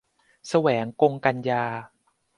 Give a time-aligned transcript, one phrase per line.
[0.47, 1.63] แสวง กงกันยา